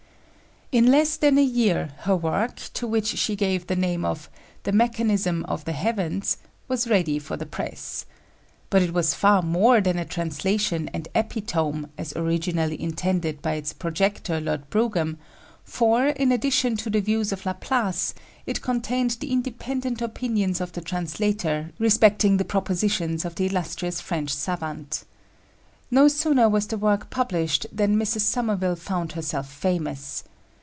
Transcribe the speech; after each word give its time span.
In 0.73 0.89
less 0.89 1.17
than 1.17 1.37
a 1.37 1.43
year 1.43 1.91
her 1.97 2.15
work, 2.15 2.55
to 2.75 2.87
which 2.87 3.07
she 3.17 3.35
gave 3.35 3.67
the 3.67 3.75
name 3.75 4.05
of 4.05 4.29
The 4.63 4.71
Mechanism 4.71 5.43
of 5.49 5.65
the 5.65 5.73
Heavens, 5.73 6.37
was 6.69 6.87
ready 6.87 7.19
for 7.19 7.35
the 7.35 7.45
press. 7.45 8.05
But 8.69 8.81
it 8.81 8.93
was 8.93 9.13
far 9.13 9.41
more 9.41 9.81
than 9.81 9.99
a 9.99 10.05
translation 10.05 10.89
and 10.93 11.09
epitome, 11.13 11.87
as 11.97 12.15
originally 12.15 12.81
intended 12.81 13.41
by 13.41 13.55
its 13.55 13.73
projector, 13.73 14.39
Lord 14.39 14.69
Brougham; 14.69 15.17
for, 15.65 16.07
in 16.07 16.31
addition 16.31 16.77
to 16.77 16.89
the 16.89 17.01
views 17.01 17.33
of 17.33 17.45
Laplace, 17.45 18.13
it 18.45 18.61
contained 18.61 19.17
the 19.19 19.29
independent 19.33 20.01
opinions 20.01 20.61
of 20.61 20.71
the 20.71 20.79
translator 20.79 21.73
respecting 21.79 22.37
the 22.37 22.45
propositions 22.45 23.25
of 23.25 23.35
the 23.35 23.47
illustrious 23.47 23.99
French 23.99 24.29
savant. 24.33 25.03
No 25.91 26.07
sooner 26.07 26.47
was 26.47 26.67
the 26.67 26.77
work 26.77 27.09
published 27.09 27.65
than 27.73 27.97
Mrs. 27.97 28.21
Somerville 28.21 28.77
found 28.77 29.11
herself 29.11 29.51
famous. 29.51 30.23